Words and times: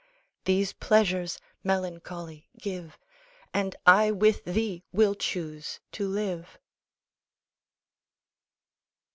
These 0.45 0.73
pleasures, 0.73 1.37
Melancholy, 1.63 2.49
give; 2.57 2.97
And 3.53 3.75
I 3.85 4.09
with 4.09 4.43
thee 4.45 4.83
will 4.91 5.13
choose 5.13 5.79
to 5.91 6.07
live. 6.07 6.57